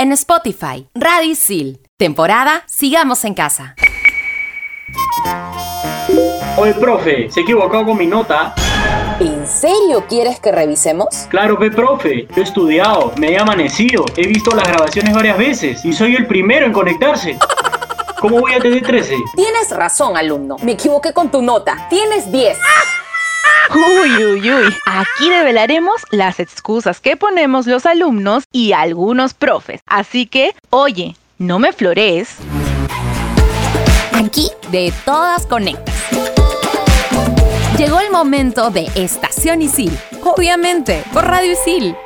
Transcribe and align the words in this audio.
en 0.00 0.12
Spotify. 0.12 0.88
Radisil. 0.94 1.78
Temporada 1.98 2.62
Sigamos 2.64 3.22
en 3.26 3.34
Casa. 3.34 3.74
Oye, 6.56 6.72
profe, 6.72 7.30
se 7.30 7.40
equivocó 7.40 7.84
con 7.84 7.98
mi 7.98 8.06
nota. 8.06 8.54
¿En 9.20 9.46
serio 9.46 10.06
quieres 10.08 10.40
que 10.40 10.52
revisemos? 10.52 11.26
Claro, 11.28 11.58
ve, 11.58 11.70
profe. 11.70 12.26
Yo 12.34 12.40
he 12.40 12.44
estudiado, 12.44 13.12
me 13.18 13.32
he 13.32 13.38
amanecido, 13.38 14.06
he 14.16 14.26
visto 14.26 14.56
las 14.56 14.66
grabaciones 14.66 15.12
varias 15.12 15.36
veces 15.36 15.84
y 15.84 15.92
soy 15.92 16.16
el 16.16 16.26
primero 16.26 16.64
en 16.64 16.72
conectarse. 16.72 17.38
¿Cómo 18.20 18.40
voy 18.40 18.54
a 18.54 18.58
tener 18.58 18.82
13? 18.82 19.14
Tienes 19.36 19.70
razón, 19.70 20.16
alumno. 20.16 20.56
Me 20.62 20.72
equivoqué 20.72 21.12
con 21.12 21.30
tu 21.30 21.42
nota. 21.42 21.88
Tienes 21.90 22.32
10. 22.32 22.56
Uy, 23.74 24.24
uy, 24.24 24.52
uy. 24.52 24.76
Aquí 24.86 25.30
develaremos 25.30 26.02
las 26.10 26.40
excusas 26.40 27.00
que 27.00 27.16
ponemos 27.16 27.66
los 27.66 27.86
alumnos 27.86 28.44
y 28.52 28.72
algunos 28.72 29.34
profes. 29.34 29.80
Así 29.86 30.26
que, 30.26 30.54
oye, 30.70 31.16
no 31.38 31.58
me 31.58 31.72
flores. 31.72 32.36
Aquí 34.12 34.50
de 34.70 34.92
todas 35.04 35.46
conectas. 35.46 35.94
Llegó 37.78 38.00
el 38.00 38.10
momento 38.10 38.70
de 38.70 38.90
Estación 38.94 39.62
Isil. 39.62 39.96
Obviamente, 40.22 41.02
por 41.12 41.24
Radio 41.24 41.52
Isil. 41.52 41.96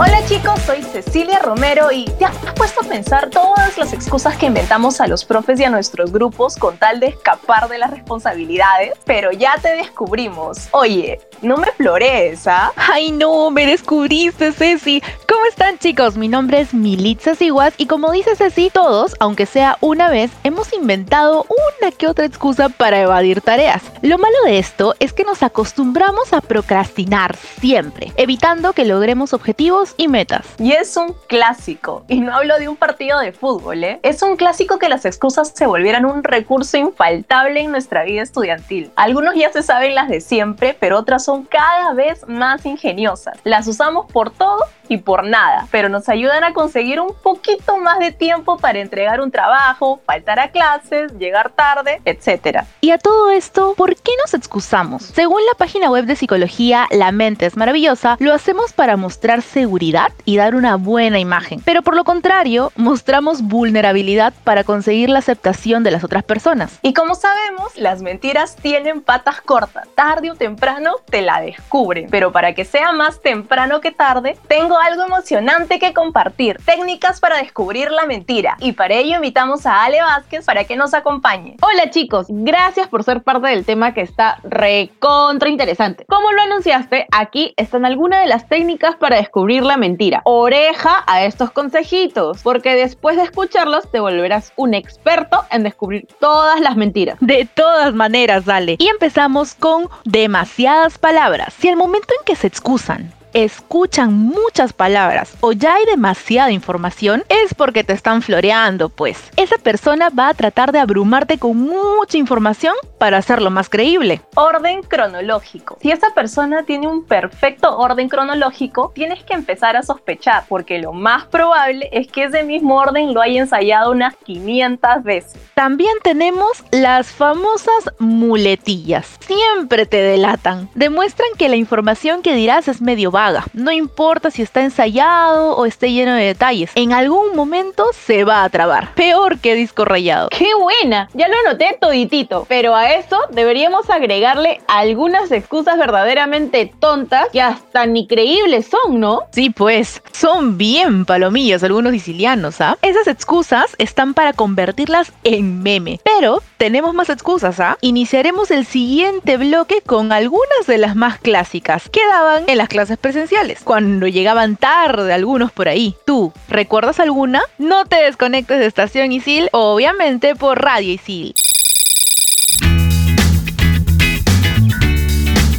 Hola 0.00 0.24
chicos, 0.26 0.60
soy 0.64 0.80
Cecilia 0.84 1.40
Romero 1.40 1.90
y 1.90 2.04
te 2.04 2.24
has 2.24 2.36
puesto 2.54 2.82
a 2.82 2.84
pensar 2.84 3.30
todas 3.30 3.76
las 3.76 3.92
excusas 3.92 4.36
que 4.36 4.46
inventamos 4.46 5.00
a 5.00 5.08
los 5.08 5.24
profes 5.24 5.58
y 5.58 5.64
a 5.64 5.70
nuestros 5.70 6.12
grupos 6.12 6.54
con 6.54 6.78
tal 6.78 7.00
de 7.00 7.08
escapar 7.08 7.68
de 7.68 7.78
las 7.78 7.90
responsabilidades, 7.90 8.92
pero 9.04 9.32
ya 9.32 9.56
te 9.60 9.70
descubrimos. 9.70 10.68
Oye, 10.70 11.18
no 11.42 11.56
me 11.56 11.66
flores, 11.72 12.46
¿ah? 12.46 12.70
Ay, 12.76 13.10
no, 13.10 13.50
me 13.50 13.66
descubriste, 13.66 14.52
Ceci. 14.52 15.02
¿Cómo 15.28 15.44
están, 15.46 15.78
chicos? 15.78 16.16
Mi 16.16 16.28
nombre 16.28 16.60
es 16.60 16.72
Militza 16.72 17.34
Siguas 17.34 17.74
y 17.76 17.86
como 17.86 18.12
dice 18.12 18.36
Ceci, 18.36 18.70
todos, 18.70 19.16
aunque 19.18 19.46
sea 19.46 19.78
una 19.80 20.10
vez, 20.10 20.30
hemos 20.44 20.72
inventado 20.72 21.44
una 21.80 21.90
que 21.90 22.06
otra 22.06 22.24
excusa 22.24 22.68
para 22.68 23.00
evadir 23.00 23.40
tareas. 23.40 23.82
Lo 24.02 24.16
malo 24.18 24.36
de 24.44 24.60
esto 24.60 24.94
es 25.00 25.12
que 25.12 25.24
nos 25.24 25.42
acostumbramos 25.42 26.32
a 26.32 26.40
procrastinar 26.40 27.36
siempre, 27.60 28.12
evitando 28.16 28.72
que 28.72 28.84
logremos 28.84 29.32
objetivos 29.32 29.87
y 29.96 30.08
metas. 30.08 30.46
Y 30.58 30.72
es 30.72 30.96
un 30.96 31.14
clásico, 31.26 32.04
y 32.08 32.20
no 32.20 32.34
hablo 32.34 32.58
de 32.58 32.68
un 32.68 32.76
partido 32.76 33.18
de 33.18 33.32
fútbol, 33.32 33.84
¿eh? 33.84 34.00
Es 34.02 34.22
un 34.22 34.36
clásico 34.36 34.78
que 34.78 34.88
las 34.88 35.04
excusas 35.04 35.52
se 35.54 35.66
volvieran 35.66 36.04
un 36.04 36.22
recurso 36.22 36.76
infaltable 36.76 37.60
en 37.60 37.70
nuestra 37.70 38.04
vida 38.04 38.22
estudiantil. 38.22 38.90
Algunos 38.96 39.34
ya 39.34 39.52
se 39.52 39.62
saben 39.62 39.94
las 39.94 40.08
de 40.08 40.20
siempre, 40.20 40.76
pero 40.78 40.98
otras 40.98 41.24
son 41.24 41.44
cada 41.44 41.92
vez 41.94 42.26
más 42.28 42.66
ingeniosas. 42.66 43.38
Las 43.44 43.66
usamos 43.66 44.10
por 44.12 44.30
todo 44.30 44.64
y 44.88 44.98
por 44.98 45.24
nada, 45.24 45.66
pero 45.70 45.88
nos 45.88 46.08
ayudan 46.08 46.44
a 46.44 46.54
conseguir 46.54 47.00
un 47.00 47.14
poquito 47.22 47.76
más 47.76 47.98
de 47.98 48.10
tiempo 48.10 48.56
para 48.56 48.78
entregar 48.78 49.20
un 49.20 49.30
trabajo, 49.30 50.00
faltar 50.06 50.40
a 50.40 50.50
clases, 50.50 51.12
llegar 51.18 51.50
tarde, 51.50 52.00
etc. 52.04 52.64
Y 52.80 52.90
a 52.90 52.98
todo 52.98 53.30
esto, 53.30 53.74
¿por 53.76 53.94
qué 53.96 54.12
nos 54.22 54.34
excusamos? 54.34 55.02
Según 55.02 55.40
la 55.44 55.58
página 55.58 55.90
web 55.90 56.06
de 56.06 56.16
psicología 56.16 56.86
La 56.90 57.12
mente 57.12 57.46
es 57.46 57.56
maravillosa, 57.56 58.16
lo 58.18 58.32
hacemos 58.32 58.72
para 58.72 58.96
mostrar 58.96 59.42
seguridad 59.42 59.77
y 60.24 60.36
dar 60.36 60.56
una 60.56 60.76
buena 60.76 61.20
imagen, 61.20 61.62
pero 61.64 61.82
por 61.82 61.94
lo 61.94 62.02
contrario, 62.02 62.72
mostramos 62.74 63.42
vulnerabilidad 63.42 64.32
para 64.42 64.64
conseguir 64.64 65.08
la 65.08 65.20
aceptación 65.20 65.84
de 65.84 65.92
las 65.92 66.02
otras 66.02 66.24
personas. 66.24 66.80
Y 66.82 66.94
como 66.94 67.14
sabemos, 67.14 67.76
las 67.76 68.02
mentiras 68.02 68.56
tienen 68.56 69.00
patas 69.02 69.40
cortas, 69.40 69.86
tarde 69.94 70.32
o 70.32 70.34
temprano 70.34 70.94
te 71.08 71.22
la 71.22 71.40
descubren, 71.40 72.08
pero 72.10 72.32
para 72.32 72.54
que 72.54 72.64
sea 72.64 72.90
más 72.90 73.22
temprano 73.22 73.80
que 73.80 73.92
tarde, 73.92 74.36
tengo 74.48 74.78
algo 74.78 75.04
emocionante 75.04 75.78
que 75.78 75.94
compartir, 75.94 76.58
técnicas 76.64 77.20
para 77.20 77.38
descubrir 77.38 77.92
la 77.92 78.04
mentira. 78.04 78.56
Y 78.58 78.72
para 78.72 78.94
ello 78.94 79.14
invitamos 79.14 79.64
a 79.64 79.84
Ale 79.84 80.02
Vázquez 80.02 80.44
para 80.44 80.64
que 80.64 80.76
nos 80.76 80.92
acompañe. 80.92 81.56
Hola 81.62 81.88
chicos, 81.90 82.26
gracias 82.28 82.88
por 82.88 83.04
ser 83.04 83.22
parte 83.22 83.46
del 83.46 83.64
tema 83.64 83.94
que 83.94 84.00
está 84.00 84.40
recontra 84.42 85.48
interesante. 85.48 86.04
Como 86.08 86.32
lo 86.32 86.42
anunciaste, 86.42 87.06
aquí 87.12 87.54
están 87.56 87.84
algunas 87.84 88.22
de 88.22 88.26
las 88.26 88.48
técnicas 88.48 88.96
para 88.96 89.18
descubrir 89.18 89.67
la 89.68 89.76
mentira. 89.76 90.22
Oreja 90.24 91.04
a 91.06 91.22
estos 91.24 91.52
consejitos, 91.52 92.42
porque 92.42 92.74
después 92.74 93.16
de 93.16 93.22
escucharlos 93.22 93.88
te 93.90 94.00
volverás 94.00 94.52
un 94.56 94.74
experto 94.74 95.44
en 95.52 95.62
descubrir 95.62 96.08
todas 96.18 96.60
las 96.60 96.76
mentiras. 96.76 97.18
De 97.20 97.48
todas 97.54 97.94
maneras, 97.94 98.44
dale. 98.44 98.76
Y 98.78 98.88
empezamos 98.88 99.54
con 99.54 99.88
demasiadas 100.04 100.98
palabras. 100.98 101.54
Si 101.54 101.68
el 101.68 101.76
momento 101.76 102.08
en 102.18 102.24
que 102.24 102.34
se 102.34 102.48
excusan 102.48 103.12
escuchan 103.32 104.12
muchas 104.12 104.72
palabras 104.72 105.36
o 105.40 105.52
ya 105.52 105.74
hay 105.74 105.84
demasiada 105.86 106.50
información, 106.50 107.24
es 107.28 107.54
porque 107.54 107.84
te 107.84 107.92
están 107.92 108.22
floreando, 108.22 108.88
pues. 108.88 109.30
Esa 109.36 109.56
persona 109.56 110.08
va 110.10 110.28
a 110.28 110.34
tratar 110.34 110.72
de 110.72 110.78
abrumarte 110.78 111.38
con 111.38 111.56
mucha 111.56 112.16
información 112.16 112.74
para 112.98 113.18
hacerlo 113.18 113.50
más 113.50 113.68
creíble. 113.68 114.20
Orden 114.34 114.82
cronológico. 114.82 115.78
Si 115.80 115.90
esa 115.90 116.08
persona 116.14 116.64
tiene 116.64 116.88
un 116.88 117.04
perfecto 117.04 117.76
orden 117.76 118.08
cronológico, 118.08 118.92
tienes 118.94 119.22
que 119.24 119.34
empezar 119.34 119.76
a 119.76 119.82
sospechar, 119.82 120.44
porque 120.48 120.78
lo 120.78 120.92
más 120.92 121.26
probable 121.26 121.88
es 121.92 122.08
que 122.08 122.24
ese 122.24 122.42
mismo 122.42 122.76
orden 122.76 123.14
lo 123.14 123.20
haya 123.20 123.40
ensayado 123.40 123.92
unas 123.92 124.16
500 124.24 125.02
veces. 125.02 125.36
También 125.54 125.94
tenemos 126.02 126.64
las 126.70 127.08
famosas 127.08 127.90
muletillas. 127.98 129.18
Siempre 129.20 129.86
te 129.86 129.98
delatan. 129.98 130.68
Demuestran 130.74 131.28
que 131.36 131.48
la 131.48 131.56
información 131.56 132.22
que 132.22 132.34
dirás 132.34 132.68
es 132.68 132.80
medio 132.80 133.10
vaga. 133.18 133.44
No 133.52 133.72
importa 133.72 134.30
si 134.30 134.42
está 134.42 134.62
ensayado 134.62 135.56
o 135.56 135.66
esté 135.66 135.90
lleno 135.90 136.14
de 136.14 136.24
detalles. 136.24 136.70
En 136.76 136.92
algún 136.92 137.34
momento 137.34 137.86
se 138.06 138.22
va 138.22 138.44
a 138.44 138.48
trabar. 138.48 138.94
Peor 138.94 139.40
que 139.40 139.56
disco 139.56 139.84
rayado. 139.84 140.28
¡Qué 140.28 140.54
buena! 140.54 141.08
Ya 141.14 141.26
lo 141.26 141.34
anoté 141.44 141.76
toditito. 141.80 142.46
Pero 142.48 142.76
a 142.76 142.92
eso 142.92 143.18
deberíamos 143.30 143.90
agregarle 143.90 144.60
algunas 144.68 145.32
excusas 145.32 145.78
verdaderamente 145.78 146.72
tontas 146.78 147.26
que 147.32 147.42
hasta 147.42 147.86
ni 147.86 148.06
creíbles 148.06 148.68
son, 148.68 149.00
¿no? 149.00 149.22
Sí, 149.32 149.50
pues. 149.50 150.00
Son 150.12 150.56
bien 150.56 151.04
palomillas 151.04 151.64
algunos 151.64 151.92
sicilianos, 151.92 152.60
¿ah? 152.60 152.78
Esas 152.82 153.08
excusas 153.08 153.74
están 153.78 154.14
para 154.14 154.32
convertirlas 154.32 155.12
en 155.24 155.60
meme. 155.64 155.98
Pero 156.04 156.40
tenemos 156.58 156.92
más 156.92 157.08
excusas, 157.08 157.60
¿ah? 157.60 157.78
Iniciaremos 157.80 158.50
el 158.50 158.66
siguiente 158.66 159.36
bloque 159.36 159.80
con 159.80 160.12
algunas 160.12 160.66
de 160.66 160.76
las 160.76 160.96
más 160.96 161.18
clásicas 161.18 161.88
que 161.88 162.00
daban 162.10 162.44
en 162.48 162.58
las 162.58 162.68
clases 162.68 162.98
presenciales, 162.98 163.60
cuando 163.64 164.08
llegaban 164.08 164.56
tarde 164.56 165.12
algunos 165.14 165.52
por 165.52 165.68
ahí. 165.68 165.96
¿Tú 166.04 166.32
recuerdas 166.48 167.00
alguna? 167.00 167.40
No 167.58 167.86
te 167.86 167.96
desconectes 167.96 168.58
de 168.58 168.66
Estación 168.66 169.12
Isil, 169.12 169.48
obviamente 169.52 170.34
por 170.34 170.60
Radio 170.60 170.92
Isil. 170.92 171.34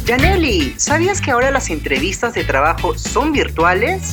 Janelli, 0.06 0.74
¿sabías 0.76 1.20
que 1.20 1.30
ahora 1.30 1.50
las 1.50 1.70
entrevistas 1.70 2.34
de 2.34 2.44
trabajo 2.44 2.98
son 2.98 3.32
virtuales? 3.32 4.10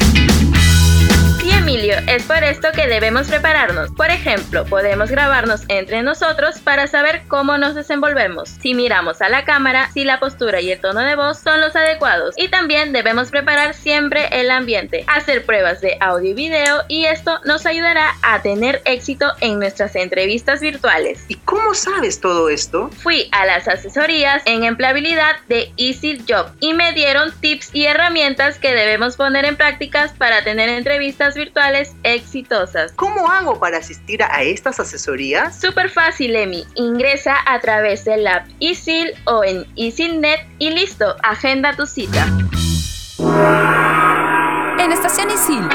Sí, 1.47 1.53
Emilio, 1.53 1.96
es 2.09 2.24
por 2.24 2.44
esto 2.44 2.68
que 2.75 2.88
debemos 2.88 3.30
prepararnos. 3.30 3.90
Por 3.91 4.09
ejemplo, 4.09 4.66
podemos 4.66 5.09
grabarnos 5.09 5.62
entre 5.69 6.03
nosotros 6.03 6.59
para 6.59 6.88
saber 6.88 7.22
cómo 7.30 7.58
nos 7.58 7.74
desenvolvemos, 7.74 8.50
si 8.50 8.74
miramos 8.74 9.22
a 9.22 9.30
la 9.30 9.46
cámara, 9.46 9.90
si 9.94 10.03
la 10.03 10.19
postura 10.19 10.59
y 10.59 10.74
el 10.74 10.81
tono 10.81 11.00
de 11.00 11.16
voz 11.16 11.40
son 11.40 11.62
los 11.62 11.74
adecuados. 11.74 12.35
Y 12.38 12.50
también 12.50 12.91
debemos 12.91 13.30
preparar 13.30 13.75
siempre 13.75 14.28
el 14.34 14.52
ambiente, 14.52 15.06
hacer 15.08 15.46
pruebas 15.46 15.80
de 15.80 15.96
audio 16.02 16.31
y 16.31 16.34
video 16.34 16.84
y 16.90 17.06
esto 17.06 17.40
nos 17.46 17.66
ayudará 17.66 18.18
a 18.24 18.41
tener 18.41 18.81
éxito 18.84 19.31
en 19.40 19.58
nuestras 19.58 19.96
entrevistas 19.96 20.59
virtuales. 20.59 21.24
¿Y 21.29 21.35
cómo 21.35 21.74
sabes 21.74 22.19
todo 22.19 22.50
esto? 22.50 22.90
Fui 23.02 23.29
a 23.31 23.46
las 23.46 23.69
asesorías 23.69 24.44
en 24.44 24.66
empleabilidad 24.66 25.38
de 25.47 25.72
Easy 25.78 26.22
Job 26.28 26.47
y 26.59 26.74
me 26.74 26.91
dieron 26.91 27.31
tips 27.40 27.69
y 27.72 27.85
herramientas 27.85 28.59
que 28.59 28.75
debemos 28.75 29.16
poner 29.16 29.46
en 29.46 29.55
prácticas 29.55 30.11
para 30.11 30.43
tener 30.43 30.67
entrevistas 30.67 31.36
virtuales 31.37 31.95
exitosas. 32.03 32.91
¿Cómo 32.93 33.31
hago 33.31 33.59
para 33.59 33.78
asistir 33.78 34.22
a 34.23 34.43
estas 34.43 34.79
asesorías? 34.79 35.59
Súper 35.59 35.89
fácil, 35.89 36.35
Emi. 36.35 36.66
Ingresa 36.75 37.35
a 37.45 37.59
través 37.59 38.03
del 38.03 38.28
app 38.28 38.47
Isil 38.59 39.13
o 39.25 39.43
en 39.43 39.66
EasyNet 39.78 40.45
y 40.59 40.72
listo, 40.72 41.16
agenda 41.23 41.75
tu 41.75 41.85
cita. 41.85 42.28
En 44.79 44.91
Estación 44.91 45.29
Isil, 45.29 45.67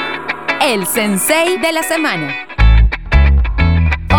el 0.61 0.87
sensei 0.87 1.59
de 1.59 1.73
la 1.73 1.83
semana. 1.83 2.52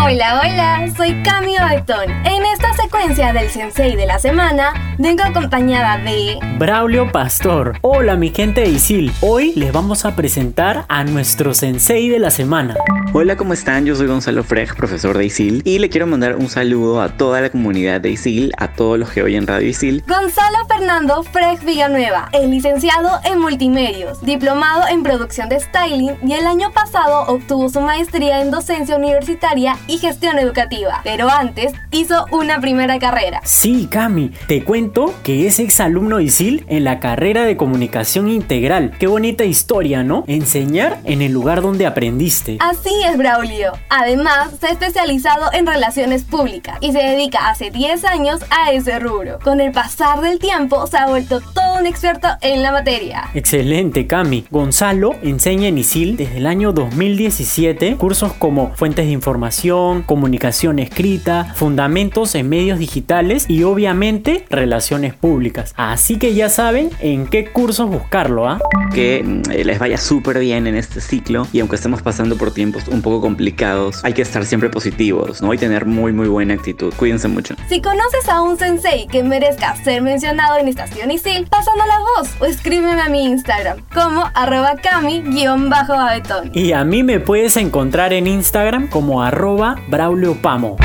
Hola, 0.06 0.42
hola, 0.42 0.94
soy 0.98 1.22
Cami 1.22 1.56
Alton. 1.56 2.10
En 2.26 2.44
esta 2.52 2.74
secuencia 2.74 3.32
del 3.32 3.48
Sensei 3.48 3.96
de 3.96 4.04
la 4.04 4.18
semana, 4.18 4.96
vengo 4.98 5.22
acompañada 5.24 5.96
de... 5.96 6.38
Braulio 6.58 7.10
Pastor. 7.10 7.78
Hola 7.80 8.14
mi 8.14 8.28
gente 8.28 8.60
de 8.60 8.68
Isil. 8.68 9.10
Hoy 9.22 9.54
les 9.56 9.72
vamos 9.72 10.04
a 10.04 10.14
presentar 10.14 10.84
a 10.88 11.04
nuestro 11.04 11.54
Sensei 11.54 12.10
de 12.10 12.18
la 12.18 12.30
semana. 12.30 12.74
Hola, 13.16 13.36
¿cómo 13.36 13.52
están? 13.52 13.86
Yo 13.86 13.94
soy 13.94 14.08
Gonzalo 14.08 14.42
Freg, 14.42 14.74
profesor 14.74 15.16
de 15.16 15.26
ISIL, 15.26 15.62
y 15.64 15.78
le 15.78 15.88
quiero 15.88 16.04
mandar 16.04 16.34
un 16.34 16.48
saludo 16.48 17.00
a 17.00 17.16
toda 17.16 17.40
la 17.40 17.48
comunidad 17.48 18.00
de 18.00 18.10
ISIL, 18.10 18.52
a 18.58 18.72
todos 18.72 18.98
los 18.98 19.12
que 19.12 19.22
oyen 19.22 19.46
Radio 19.46 19.68
ISIL. 19.68 20.02
Gonzalo 20.08 20.66
Fernando 20.66 21.22
Freg 21.22 21.64
Villanueva, 21.64 22.28
es 22.32 22.48
licenciado 22.48 23.20
en 23.24 23.38
multimedios, 23.38 24.20
diplomado 24.22 24.88
en 24.88 25.04
producción 25.04 25.48
de 25.48 25.60
styling 25.60 26.16
y 26.26 26.32
el 26.32 26.44
año 26.44 26.72
pasado 26.72 27.26
obtuvo 27.28 27.68
su 27.68 27.80
maestría 27.80 28.42
en 28.42 28.50
docencia 28.50 28.96
universitaria 28.96 29.76
y 29.86 29.98
gestión 29.98 30.40
educativa, 30.40 31.00
pero 31.04 31.30
antes 31.30 31.72
hizo 31.92 32.26
una 32.32 32.60
primera 32.60 32.98
carrera. 32.98 33.40
Sí, 33.44 33.86
Cami, 33.88 34.32
te 34.48 34.64
cuento 34.64 35.14
que 35.22 35.46
es 35.46 35.60
exalumno 35.60 36.16
de 36.16 36.24
ISIL 36.24 36.64
en 36.68 36.82
la 36.82 36.98
carrera 36.98 37.44
de 37.44 37.56
comunicación 37.56 38.28
integral. 38.28 38.90
Qué 38.98 39.06
bonita 39.06 39.44
historia, 39.44 40.02
¿no? 40.02 40.24
Enseñar 40.26 40.98
en 41.04 41.22
el 41.22 41.30
lugar 41.30 41.62
donde 41.62 41.86
aprendiste. 41.86 42.56
Así 42.58 43.03
es, 43.04 43.18
Braulio. 43.18 43.72
Además, 43.90 44.50
se 44.60 44.66
ha 44.66 44.70
especializado 44.70 45.50
en 45.52 45.66
relaciones 45.66 46.22
públicas 46.24 46.78
y 46.80 46.92
se 46.92 46.98
dedica 46.98 47.50
hace 47.50 47.70
10 47.70 48.04
años 48.04 48.40
a 48.50 48.72
ese 48.72 48.98
rubro. 48.98 49.38
Con 49.42 49.60
el 49.60 49.72
pasar 49.72 50.20
del 50.20 50.38
tiempo, 50.38 50.86
se 50.86 50.96
ha 50.96 51.06
vuelto 51.06 51.40
todo 51.40 51.80
un 51.80 51.86
experto 51.86 52.28
en 52.40 52.62
la 52.62 52.72
materia. 52.72 53.28
Excelente, 53.34 54.06
Cami. 54.06 54.46
Gonzalo 54.50 55.16
enseña 55.22 55.68
en 55.68 55.78
ISIL 55.78 56.16
desde 56.16 56.38
el 56.38 56.46
año 56.46 56.72
2017 56.72 57.96
cursos 57.96 58.32
como 58.32 58.72
fuentes 58.74 59.06
de 59.06 59.12
información, 59.12 60.02
comunicación 60.02 60.78
escrita, 60.78 61.52
fundamentos 61.54 62.34
en 62.34 62.48
medios 62.48 62.78
digitales 62.78 63.46
y 63.48 63.64
obviamente 63.64 64.46
relaciones 64.50 65.14
públicas. 65.14 65.74
Así 65.76 66.18
que 66.18 66.34
ya 66.34 66.48
saben 66.48 66.90
en 67.00 67.26
qué 67.26 67.50
cursos 67.50 67.90
buscarlo, 67.90 68.48
¿ah? 68.48 68.60
Que 68.94 69.22
mm, 69.22 69.50
les 69.64 69.78
vaya 69.78 69.98
súper 69.98 70.38
bien 70.38 70.66
en 70.66 70.76
este 70.76 71.00
ciclo 71.00 71.46
y 71.52 71.60
aunque 71.60 71.76
estemos 71.76 72.00
pasando 72.02 72.36
por 72.36 72.52
tiempos 72.52 72.84
un 72.94 73.02
poco 73.02 73.20
complicados, 73.20 74.04
hay 74.04 74.12
que 74.12 74.22
estar 74.22 74.44
siempre 74.44 74.70
positivos, 74.70 75.42
¿no? 75.42 75.52
Y 75.52 75.58
tener 75.58 75.86
muy 75.86 76.12
muy 76.12 76.28
buena 76.28 76.54
actitud. 76.54 76.92
Cuídense 76.96 77.28
mucho. 77.28 77.54
Si 77.68 77.80
conoces 77.80 78.28
a 78.28 78.42
un 78.42 78.58
sensei 78.58 79.06
que 79.06 79.22
merezca 79.22 79.76
ser 79.76 80.02
mencionado 80.02 80.58
en 80.58 80.68
Estación 80.68 81.10
Isil, 81.10 81.46
pásame 81.46 81.86
la 81.86 81.98
voz 81.98 82.30
o 82.40 82.46
escríbeme 82.46 83.00
a 83.00 83.08
mi 83.08 83.24
Instagram 83.24 83.78
como 83.92 84.30
arroba 84.34 84.76
cami-abetón. 84.76 86.50
Y 86.54 86.72
a 86.72 86.84
mí 86.84 87.02
me 87.02 87.20
puedes 87.20 87.56
encontrar 87.56 88.12
en 88.12 88.26
Instagram 88.26 88.88
como 88.88 89.22
arroba 89.22 89.76
Braulio 89.88 90.34
Pamo. 90.40 90.76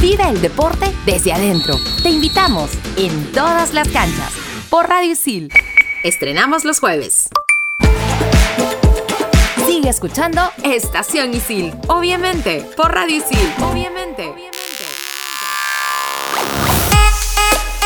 Vive 0.00 0.28
el 0.28 0.40
deporte 0.40 0.86
desde 1.06 1.32
adentro. 1.32 1.74
Te 2.02 2.10
invitamos 2.10 2.70
en 2.96 3.32
todas 3.32 3.74
las 3.74 3.88
canchas 3.88 4.32
por 4.70 4.88
Radio 4.88 5.12
Isil. 5.12 5.50
Estrenamos 6.04 6.64
los 6.64 6.78
jueves. 6.78 7.28
Sigue 9.78 9.90
escuchando 9.90 10.40
Estación 10.64 11.32
Isil. 11.32 11.72
Obviamente, 11.86 12.68
por 12.76 12.92
Radio 12.92 13.18
Isil. 13.18 13.54
Obviamente. 13.62 14.34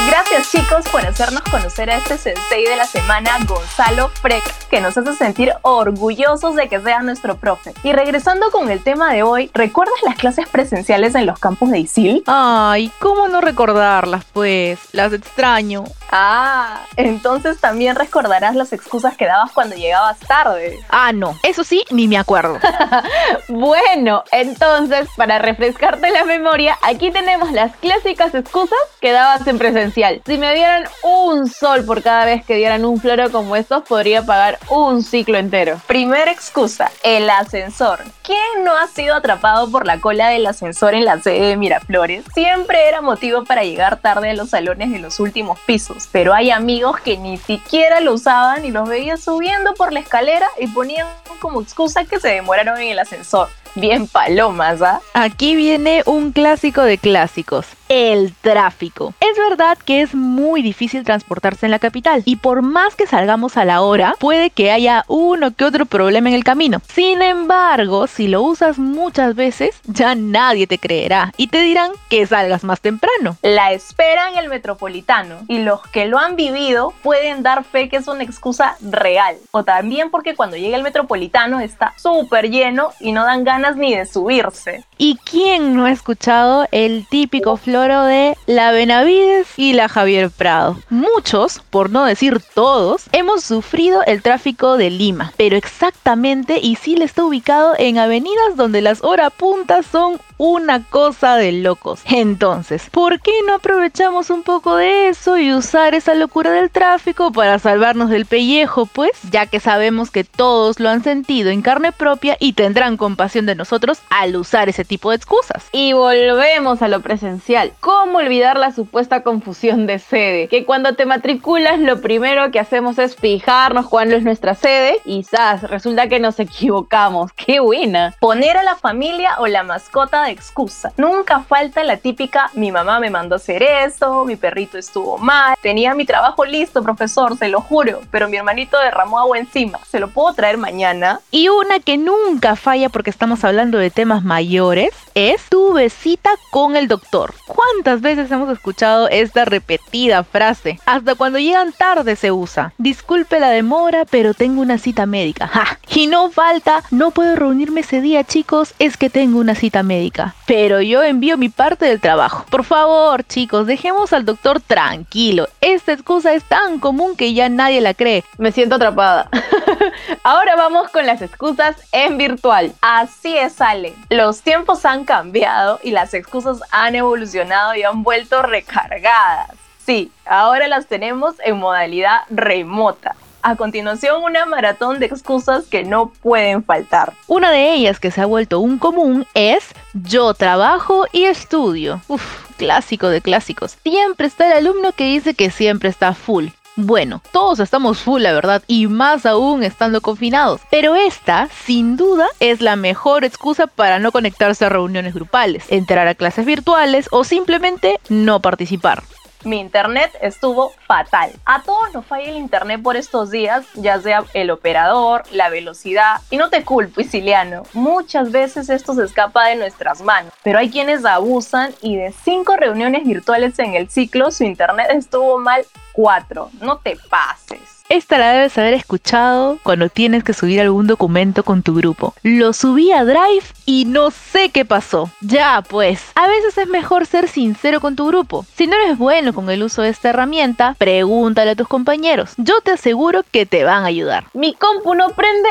Gracias 0.07 0.51
chicos 0.51 0.89
por 0.91 1.05
hacernos 1.05 1.43
conocer 1.43 1.91
a 1.91 1.97
este 1.97 2.17
sensei 2.17 2.65
de 2.65 2.77
la 2.77 2.87
semana, 2.87 3.33
Gonzalo 3.47 4.09
Freck, 4.09 4.43
que 4.71 4.81
nos 4.81 4.97
hace 4.97 5.15
sentir 5.15 5.53
orgullosos 5.61 6.57
de 6.57 6.71
que 6.71 6.81
sea 6.81 7.03
nuestro 7.03 7.37
profe. 7.37 7.75
Y 7.83 7.93
regresando 7.93 8.51
con 8.51 8.71
el 8.71 8.83
tema 8.83 9.13
de 9.13 9.23
hoy, 9.23 9.51
¿recuerdas 9.53 9.97
las 10.03 10.17
clases 10.17 10.49
presenciales 10.49 11.15
en 11.15 11.27
los 11.27 11.39
campus 11.39 11.71
de 11.73 11.81
ISIL? 11.81 12.25
Ay, 12.27 12.91
¿cómo 13.01 13.29
no 13.29 13.43
recordarlas, 13.43 14.25
pues? 14.33 14.79
Las 14.93 15.13
extraño. 15.13 15.85
Ah, 16.15 16.85
entonces 16.97 17.59
también 17.59 17.97
recordarás 17.97 18.55
las 18.55 18.75
excusas 18.75 19.17
que 19.17 19.25
dabas 19.25 19.51
cuando 19.53 19.77
llegabas 19.77 20.19
tarde. 20.21 20.79
Ah, 20.91 21.11
no, 21.13 21.39
eso 21.43 21.65
sí, 21.65 21.85
ni 21.91 22.07
me 22.07 22.19
acuerdo. 22.19 22.59
bueno, 23.49 24.23
entonces, 24.31 25.09
para 25.17 25.39
refrescarte 25.39 26.11
la 26.11 26.25
memoria, 26.25 26.79
aquí 26.83 27.11
tenemos 27.11 27.51
las 27.53 27.75
clásicas 27.77 28.35
excusas 28.35 28.79
que 29.01 29.13
dabas 29.13 29.47
en 29.47 29.59
presencial. 29.59 30.21
Si 30.27 30.37
me 30.37 30.55
dieran 30.55 30.85
un 31.03 31.49
sol 31.49 31.85
por 31.87 32.03
cada 32.03 32.27
vez 32.27 32.45
que 32.45 32.57
dieran 32.57 32.85
un 32.85 33.01
floro 33.01 33.33
como 33.33 33.57
estos, 33.57 33.83
podría 33.85 34.23
pagar 34.27 34.59
un 34.69 35.03
ciclo 35.03 35.39
entero. 35.39 35.81
Primera 35.87 36.31
excusa, 36.31 36.91
el 37.03 37.31
ascensor. 37.31 38.01
¿Quién 38.23 38.65
no 38.65 38.77
ha 38.77 38.87
sido 38.87 39.15
atrapado 39.15 39.71
por 39.71 39.87
la 39.87 40.01
cola 40.01 40.29
del 40.29 40.47
ascensor 40.47 40.95
en 40.95 41.05
la 41.05 41.21
sede 41.21 41.49
de 41.49 41.57
Miraflores? 41.57 42.25
Siempre 42.35 42.87
era 42.89 43.01
motivo 43.01 43.45
para 43.45 43.65
llegar 43.65 43.97
tarde 43.97 44.31
a 44.31 44.35
los 44.35 44.51
salones 44.51 44.93
de 44.93 44.99
los 44.99 45.19
últimos 45.21 45.59
pisos, 45.61 46.02
pero 46.11 46.35
hay 46.35 46.51
amigos 46.51 47.01
que 47.01 47.19
ni 47.19 47.37
siquiera 47.37 48.01
lo 48.01 48.15
usaban 48.15 48.65
y 48.65 48.71
los 48.71 48.89
veía 48.89 49.17
subiendo 49.17 49.75
por 49.75 49.93
la 49.93 50.01
escalera 50.01 50.47
y 50.59 50.67
ponían 50.69 51.07
como 51.41 51.61
excusa 51.61 52.05
que 52.05 52.21
se 52.21 52.29
demoraron 52.29 52.79
en 52.79 52.89
el 52.89 52.99
ascensor. 52.99 53.49
Bien 53.75 54.07
palomas, 54.07 54.83
¿ah? 54.83 55.01
Aquí 55.15 55.57
viene 55.57 56.03
un 56.07 56.33
clásico 56.33 56.83
de 56.83 56.99
clásicos, 56.99 57.67
el 57.93 58.33
tráfico. 58.41 59.13
Es 59.21 59.37
verdad 59.37 59.77
que 59.77 60.01
es 60.01 60.15
muy 60.15 60.63
difícil 60.63 61.05
transportarse 61.05 61.67
en 61.67 61.73
la 61.73 61.79
capital 61.79 62.23
y 62.25 62.37
por 62.37 62.63
más 62.63 62.97
que 62.97 63.07
salgamos 63.07 63.59
a 63.59 63.67
la 63.67 63.83
hora, 63.83 64.15
puede 64.19 64.49
que 64.49 64.73
haya 64.73 65.05
uno 65.09 65.55
que 65.55 65.67
otro 65.67 65.85
problema 65.85 66.31
en 66.31 66.35
el 66.35 66.43
camino. 66.43 66.81
Sin 66.89 67.21
embargo, 67.21 68.07
si 68.07 68.29
lo 68.29 68.41
usas 68.43 68.79
muchas 68.79 69.35
veces, 69.35 69.79
ya 69.85 70.15
nadie 70.15 70.67
te 70.67 70.79
creerá 70.79 71.35
y 71.37 71.49
te 71.49 71.61
dirán 71.61 71.91
que 72.09 72.27
salgas 72.27 72.65
más 72.65 72.81
temprano. 72.81 73.37
La 73.43 73.73
espera 73.73 74.31
en 74.31 74.39
el 74.39 74.49
metropolitano 74.49 75.41
y 75.47 75.59
los 75.59 75.83
que 75.89 76.07
lo 76.07 76.19
han 76.19 76.35
vivido 76.35 76.95
pueden 77.03 77.43
dar 77.43 77.63
fe 77.63 77.91
que 77.91 77.97
es 77.97 78.09
una 78.09 78.25
excusa 78.25 78.77
real. 78.81 79.37
O 79.51 79.65
también 79.65 80.11
porque 80.11 80.35
cuando 80.35 80.57
llega 80.57 80.79
el 80.79 80.83
metropolitano 80.83 81.61
está 81.61 81.93
súper 81.99 82.49
lleno 82.49 82.93
y 83.01 83.13
no 83.13 83.25
dan 83.25 83.45
ganas 83.45 83.77
ni 83.77 83.95
de 83.95 84.07
subirse. 84.07 84.83
¿Y 84.97 85.17
quién 85.17 85.77
no 85.77 85.85
ha 85.85 85.91
escuchado 85.91 86.67
el 86.71 87.07
típico 87.07 87.59
de 87.83 88.37
la 88.47 88.71
Benavides 88.71 89.49
y 89.57 89.73
la 89.73 89.89
Javier 89.89 90.31
Prado? 90.31 90.79
Muchos, 90.89 91.61
por 91.69 91.91
no 91.91 92.05
decir 92.05 92.41
todos, 92.55 93.03
hemos 93.11 93.43
sufrido 93.43 94.05
el 94.07 94.23
tráfico 94.23 94.77
de 94.77 94.89
Lima, 94.89 95.33
pero 95.37 95.57
exactamente 95.57 96.61
Isil 96.63 97.03
está 97.03 97.25
ubicado 97.25 97.75
en 97.77 97.99
avenidas 97.99 98.55
donde 98.55 98.83
las 98.83 99.03
horas 99.03 99.33
puntas 99.33 99.85
son 99.85 100.21
una 100.45 100.83
cosa 100.83 101.37
de 101.37 101.53
locos. 101.53 102.01
Entonces, 102.05 102.91
¿por 102.91 103.21
qué 103.21 103.31
no 103.47 103.55
aprovechamos 103.55 104.29
un 104.29 104.43
poco 104.43 104.75
de 104.75 105.07
eso 105.07 105.39
y 105.39 105.55
usar 105.55 105.95
esa 105.95 106.15
locura 106.15 106.51
del 106.51 106.69
tráfico 106.69 107.31
para 107.31 107.61
salvarnos 107.61 108.11
del 108.11 108.27
pellejo, 108.27 108.87
pues? 108.87 109.13
Ya 109.31 109.47
que 109.47 109.61
sabemos 109.61 110.11
que 110.11 110.25
todos 110.25 110.81
lo 110.81 110.89
han 110.89 111.05
sentido 111.05 111.51
en 111.51 111.63
carne 111.63 111.93
propia 111.93 112.37
y 112.41 112.55
tendrán 112.55 112.97
compasión 112.97 113.47
de 113.47 113.55
nosotros 113.55 114.01
al 114.11 114.35
usar 114.35 114.69
ese 114.69 114.85
tipo 114.85 115.11
de 115.11 115.17
excusas. 115.17 115.69
Y 115.71 115.93
volvemos 115.93 116.83
a 116.83 116.89
lo 116.89 117.03
presencial. 117.03 117.73
¿Cómo 117.79 118.19
olvidar 118.19 118.59
la 118.59 118.73
supuesta 118.73 119.23
confusión 119.23 119.87
de 119.87 120.01
sede? 120.01 120.49
Que 120.49 120.65
cuando 120.65 120.97
te 120.97 121.07
matriculas 121.07 121.79
lo 121.79 122.01
primero 122.01 122.51
que 122.51 122.59
hacemos 122.59 122.99
es 122.99 123.15
fijarnos 123.15 123.87
cuándo 123.87 124.17
es 124.17 124.25
nuestra 124.25 124.57
sede 124.57 124.99
y 125.05 125.23
¡zas! 125.23 125.63
Resulta 125.63 126.09
que 126.09 126.19
nos 126.19 126.41
equivocamos. 126.41 127.33
¡Qué 127.35 127.61
buena! 127.61 128.17
Poner 128.19 128.57
a 128.57 128.65
la 128.65 128.75
familia 128.75 129.37
o 129.39 129.47
la 129.47 129.63
mascota 129.63 130.25
de 130.25 130.32
excusa. 130.33 130.93
Nunca 130.97 131.41
falta 131.41 131.85
la 131.85 131.97
típica, 131.97 132.51
mi 132.55 132.73
mamá 132.73 133.01
me 133.01 133.11
mandó 133.11 133.37
hacer 133.37 133.63
esto, 133.63 134.25
mi 134.25 134.37
perrito 134.37 134.79
estuvo 134.79 135.19
mal, 135.19 135.57
tenía 135.63 135.95
mi 135.95 136.05
trabajo 136.05 136.45
listo, 136.45 136.83
profesor, 136.83 137.37
se 137.37 137.49
lo 137.49 137.61
juro, 137.61 138.01
pero 138.11 138.29
mi 138.29 138.37
hermanito 138.37 138.79
derramó 138.79 139.19
agua 139.19 139.39
encima, 139.39 139.79
¿se 139.89 140.01
lo 140.01 140.09
puedo 140.09 140.33
traer 140.35 140.59
mañana? 140.59 141.21
Y 141.31 141.49
una 141.49 141.81
que 141.81 141.97
nunca 141.97 142.57
falla 142.57 142.89
porque 142.89 143.11
estamos 143.11 143.45
hablando 143.45 143.79
de 143.79 143.91
temas 143.91 144.25
mayores 144.25 144.91
es 145.15 145.43
tuve 145.49 145.91
cita 145.91 146.31
con 146.51 146.77
el 146.77 146.89
doctor. 146.89 147.35
¿Cuántas 147.47 148.01
veces 148.01 148.31
hemos 148.31 148.51
escuchado 148.51 149.09
esta 149.09 149.45
repetida 149.45 150.25
frase? 150.25 150.81
Hasta 150.87 151.15
cuando 151.15 151.39
llegan 151.39 151.73
tarde 151.73 152.17
se 152.17 152.33
usa. 152.33 152.73
Disculpe 152.79 153.41
la 153.41 153.51
demora, 153.51 154.05
pero 154.05 154.35
tengo 154.35 154.61
una 154.63 154.79
cita 154.79 155.07
médica. 155.07 155.47
¡Ja! 155.49 155.79
Y 155.95 156.07
no 156.07 156.31
falta, 156.31 156.83
no 156.91 157.11
puedo 157.11 157.37
reunirme 157.37 157.81
ese 157.81 158.01
día, 158.01 158.25
chicos, 158.25 158.75
es 158.79 158.97
que 158.97 159.11
tengo 159.11 159.39
una 159.39 159.55
cita 159.55 159.83
médica 160.13 160.35
pero 160.47 160.81
yo 160.81 161.03
envío 161.03 161.39
mi 161.39 161.49
parte 161.49 161.87
del 161.87 162.01
trabajo. 162.01 162.45
Por 162.51 162.65
favor, 162.65 163.25
chicos, 163.25 163.67
dejemos 163.67 164.13
al 164.13 164.25
doctor 164.25 164.61
tranquilo. 164.61 165.49
Esta 165.61 165.93
excusa 165.93 166.35
es 166.35 166.45
tan 166.45 166.79
común 166.79 167.17
que 167.17 167.33
ya 167.33 167.49
nadie 167.49 167.81
la 167.81 167.95
cree. 167.95 168.25
Me 168.39 168.53
siento 168.53 168.75
atrapada. 168.77 169.29
Ahora 170.23 170.57
vamos 170.57 170.91
con 170.91 171.07
las 171.07 171.23
excusas 171.23 171.77
en 171.93 172.19
virtual. 172.19 172.75
Así 172.81 173.37
es, 173.37 173.61
Ale. 173.61 173.95
Los 174.11 174.43
tiempos 174.43 174.85
han 174.85 175.05
cambiado 175.05 175.81
y 175.83 175.91
las 175.91 176.13
excusas 176.15 176.61
han 176.71 176.95
evolucionado 176.95 177.75
y 177.75 177.83
han 177.83 178.03
vuelto 178.03 178.43
recargadas. 178.43 179.51
Sí, 179.85 180.13
ahora 180.27 180.69
las 180.69 180.87
tenemos 180.87 181.35
en 181.45 181.59
modalidad 181.59 182.21
remota. 182.31 183.17
A 183.45 183.57
continuación, 183.57 184.23
una 184.23 184.47
maratón 184.47 185.01
de 185.01 185.07
excusas 185.07 185.65
que 185.65 185.83
no 185.83 186.13
pueden 186.23 186.63
faltar. 186.63 187.15
Una 187.27 187.51
de 187.51 187.73
ellas 187.73 187.99
que 187.99 188.13
se 188.13 188.21
ha 188.21 188.27
vuelto 188.27 188.61
un 188.61 188.79
común 188.79 189.27
es 189.35 189.75
yo 189.95 190.35
trabajo 190.35 191.07
y 191.13 191.25
estudio. 191.25 192.01
Uf, 192.09 192.23
clásico 192.57 193.09
de 193.09 193.21
clásicos. 193.21 193.77
Siempre 193.83 194.27
está 194.27 194.47
el 194.47 194.67
alumno 194.67 194.93
que 194.93 195.05
dice 195.05 195.35
que 195.35 195.51
siempre 195.51 195.89
está 195.89 196.15
full. 196.15 196.49
Bueno, 196.75 197.21
todos 197.33 197.61
estamos 197.61 197.99
full, 197.99 198.23
la 198.23 198.33
verdad, 198.33 198.63
y 198.67 198.87
más 198.87 199.27
aún 199.27 199.63
estando 199.63 200.01
confinados. 200.01 200.63
Pero 200.71 200.95
esta, 200.95 201.49
sin 201.67 201.99
duda, 201.99 202.27
es 202.41 202.63
la 202.63 202.77
mejor 202.77 203.25
excusa 203.25 203.67
para 203.67 203.99
no 203.99 204.11
conectarse 204.11 204.65
a 204.65 204.71
reuniones 204.71 205.13
grupales, 205.13 205.65
entrar 205.69 206.09
a 206.09 206.15
clases 206.15 206.47
virtuales 206.47 207.09
o 207.11 207.25
simplemente 207.25 208.01
no 208.09 208.41
participar. 208.41 209.03
Mi 209.45 209.61
internet 209.61 210.11
estuvo 210.21 210.73
fatal. 210.87 211.33
A 211.45 211.63
todos 211.63 211.93
nos 211.93 212.07
falla 212.07 212.31
el 212.31 212.37
internet 212.37 212.83
por 212.83 212.97
estos 212.97 213.31
días, 213.31 213.67
ya 213.75 214.01
sea 214.01 214.25
el 214.35 214.51
operador, 214.51 215.25
la 215.33 215.49
velocidad. 215.49 216.21
Y 216.31 216.37
no 216.37 216.49
te 216.51 216.65
culpo, 216.65 217.01
Isiliano. 217.01 217.65
Muchas 217.73 218.31
veces 218.31 218.69
esto 218.69 218.95
se 218.95 219.05
escapa 219.05 219.49
de 219.49 219.57
nuestras 219.57 220.01
manos. 220.03 220.33
Pero 220.43 220.59
hay 220.59 220.71
quienes 220.71 221.05
abusan 221.05 221.75
y 221.81 221.97
de 221.97 222.13
cinco 222.13 222.57
reuniones 222.57 223.05
virtuales 223.05 223.59
en 223.59 223.75
el 223.75 223.89
ciclo, 223.91 224.31
su 224.31 224.45
internet 224.45 224.89
estuvo 224.91 225.39
mal 225.39 225.65
cuatro. 225.93 226.51
No 226.61 226.79
te 226.79 226.97
pases. 227.09 227.82
Esta 227.93 228.17
la 228.17 228.33
debes 228.33 228.57
haber 228.57 228.73
escuchado 228.73 229.59
cuando 229.63 229.91
tienes 229.91 230.25
que 230.25 230.33
subir 230.33 230.63
algún 230.63 230.87
documento 230.87 231.43
con 231.43 231.63
tu 231.63 231.75
grupo. 231.75 232.15
Lo 232.23 232.55
subí 232.55 232.91
a 232.91 233.05
Drive 233.05 233.45
y 233.67 233.85
no 233.85 234.11
sé 234.11 234.49
qué 234.49 234.65
pasó. 234.65 235.11
Ya, 235.21 235.63
pues, 235.69 236.01
a 236.15 236.27
veces 236.27 236.57
es 236.57 236.69
mejor 236.69 237.05
ser 237.05 237.29
sincero 237.29 237.83
con 237.83 237.95
tu 237.95 238.07
grupo. 238.07 238.47
Si 238.55 238.67
no 238.67 238.77
eres 238.77 238.97
bueno 238.97 239.35
con 239.35 239.51
el 239.51 239.63
uso 239.63 239.83
de 239.83 239.91
esta 239.91 240.09
herramienta, 240.09 240.75
pregúntale 240.79 241.51
a 241.51 241.55
tus 241.55 241.69
compañeros. 241.69 242.33
Yo 242.39 242.63
te 242.63 242.71
aseguro 242.71 243.25
que 243.31 243.45
te 243.45 243.63
van 243.63 243.83
a 243.83 243.89
ayudar. 243.89 244.25
Mi 244.33 244.55
compu 244.55 244.95
no 244.95 245.11
prende 245.11 245.51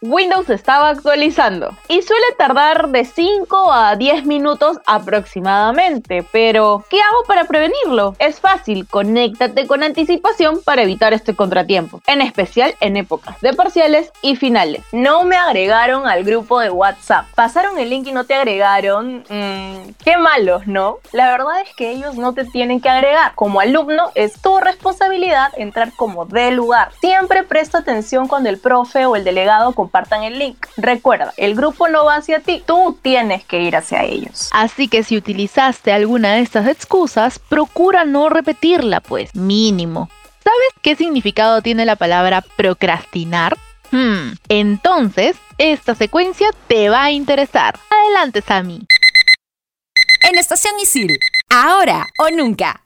Windows 0.00 0.50
estaba 0.50 0.90
actualizando. 0.90 1.76
Y 1.88 2.02
suele 2.02 2.26
tardar 2.36 2.88
de 2.88 3.04
5 3.04 3.72
a 3.72 3.96
10 3.96 4.26
minutos 4.26 4.78
aproximadamente. 4.86 6.24
Pero, 6.32 6.84
¿qué 6.90 7.00
hago 7.00 7.24
para 7.26 7.44
prevenirlo? 7.44 8.14
Es 8.18 8.40
fácil, 8.40 8.86
conéctate 8.86 9.66
con 9.66 9.82
anticipación 9.82 10.60
para 10.64 10.82
evitar 10.82 11.12
este 11.12 11.34
contratiempo 11.34 11.68
tiempo, 11.68 12.00
en 12.06 12.20
especial 12.20 12.74
en 12.80 12.96
épocas 12.96 13.40
de 13.40 13.52
parciales 13.52 14.10
y 14.22 14.34
finales. 14.34 14.82
No 14.90 15.24
me 15.24 15.36
agregaron 15.36 16.08
al 16.08 16.24
grupo 16.24 16.58
de 16.58 16.70
WhatsApp. 16.70 17.26
Pasaron 17.36 17.78
el 17.78 17.90
link 17.90 18.08
y 18.08 18.12
no 18.12 18.24
te 18.24 18.34
agregaron. 18.34 19.24
Mm, 19.28 19.92
qué 20.02 20.16
malos, 20.16 20.66
¿no? 20.66 20.98
La 21.12 21.30
verdad 21.30 21.60
es 21.60 21.74
que 21.76 21.90
ellos 21.90 22.16
no 22.16 22.32
te 22.32 22.44
tienen 22.44 22.80
que 22.80 22.88
agregar. 22.88 23.32
Como 23.36 23.60
alumno 23.60 24.10
es 24.14 24.40
tu 24.40 24.58
responsabilidad 24.58 25.52
entrar 25.56 25.92
como 25.94 26.26
de 26.26 26.50
lugar. 26.50 26.90
Siempre 27.00 27.44
presta 27.44 27.78
atención 27.78 28.26
cuando 28.26 28.48
el 28.48 28.58
profe 28.58 29.06
o 29.06 29.14
el 29.14 29.24
delegado 29.24 29.47
compartan 29.74 30.22
el 30.22 30.38
link. 30.38 30.66
Recuerda, 30.76 31.32
el 31.36 31.54
grupo 31.54 31.88
no 31.88 32.04
va 32.04 32.16
hacia 32.16 32.40
ti, 32.40 32.62
tú 32.66 32.98
tienes 33.02 33.44
que 33.44 33.62
ir 33.62 33.76
hacia 33.76 34.04
ellos. 34.04 34.48
Así 34.52 34.88
que 34.88 35.02
si 35.02 35.16
utilizaste 35.16 35.92
alguna 35.92 36.34
de 36.34 36.40
estas 36.40 36.66
excusas, 36.66 37.38
procura 37.38 38.04
no 38.04 38.28
repetirla, 38.28 39.00
pues 39.00 39.34
mínimo. 39.34 40.08
¿Sabes 40.44 40.82
qué 40.82 40.96
significado 40.96 41.62
tiene 41.62 41.84
la 41.84 41.96
palabra 41.96 42.42
procrastinar? 42.56 43.56
Hmm, 43.90 44.32
entonces, 44.48 45.36
esta 45.58 45.94
secuencia 45.94 46.48
te 46.66 46.88
va 46.88 47.04
a 47.04 47.10
interesar. 47.10 47.78
Adelante, 47.90 48.42
Sammy. 48.42 48.86
En 50.22 50.38
Estación 50.38 50.74
Isil, 50.80 51.18
ahora 51.50 52.06
o 52.18 52.30
nunca. 52.30 52.80